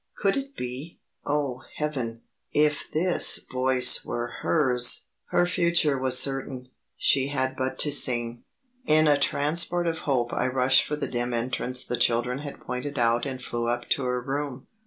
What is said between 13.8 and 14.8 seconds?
to her room.